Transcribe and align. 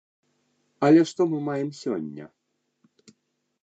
Але 0.87 1.01
што 1.11 1.21
мы 1.33 1.43
маем 1.51 1.69
сёння? 1.83 2.25